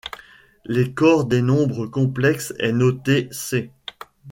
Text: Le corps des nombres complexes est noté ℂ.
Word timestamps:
Le 0.65 0.85
corps 0.87 1.25
des 1.25 1.43
nombres 1.43 1.85
complexes 1.85 2.55
est 2.57 2.71
noté 2.71 3.29
ℂ. 3.31 3.69